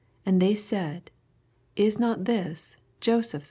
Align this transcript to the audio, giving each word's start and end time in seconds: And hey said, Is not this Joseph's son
And 0.25 0.41
hey 0.41 0.55
said, 0.55 1.11
Is 1.75 1.99
not 1.99 2.25
this 2.25 2.75
Joseph's 3.01 3.29
son 3.33 3.39